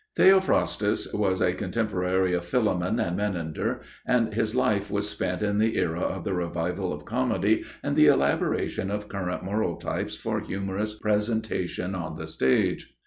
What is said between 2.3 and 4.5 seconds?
of Philemon and Menander, and